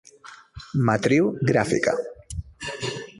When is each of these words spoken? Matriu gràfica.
Matriu 0.87 1.29
gràfica. 1.51 1.95